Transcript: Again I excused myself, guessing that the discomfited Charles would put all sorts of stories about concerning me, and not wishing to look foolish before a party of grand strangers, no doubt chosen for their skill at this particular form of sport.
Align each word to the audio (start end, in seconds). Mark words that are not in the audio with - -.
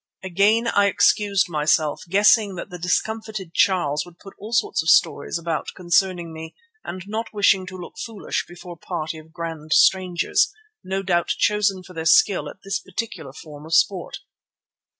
Again 0.23 0.67
I 0.67 0.87
excused 0.87 1.47
myself, 1.47 2.01
guessing 2.09 2.55
that 2.55 2.71
the 2.71 2.79
discomfited 2.79 3.53
Charles 3.53 4.03
would 4.03 4.17
put 4.17 4.33
all 4.39 4.51
sorts 4.51 4.81
of 4.81 4.89
stories 4.89 5.37
about 5.37 5.67
concerning 5.75 6.33
me, 6.33 6.55
and 6.83 7.03
not 7.05 7.31
wishing 7.35 7.67
to 7.67 7.77
look 7.77 7.99
foolish 7.99 8.45
before 8.47 8.79
a 8.81 8.83
party 8.83 9.19
of 9.19 9.31
grand 9.31 9.73
strangers, 9.73 10.51
no 10.83 11.03
doubt 11.03 11.27
chosen 11.27 11.83
for 11.83 11.93
their 11.93 12.05
skill 12.05 12.49
at 12.49 12.63
this 12.63 12.79
particular 12.79 13.31
form 13.31 13.63
of 13.63 13.75
sport. 13.75 14.21